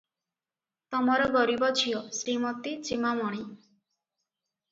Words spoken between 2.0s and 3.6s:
Shrimati ଜେମାମଣି